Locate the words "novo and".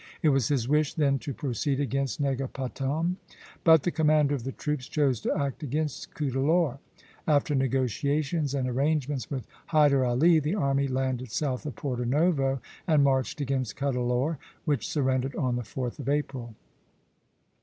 12.05-13.03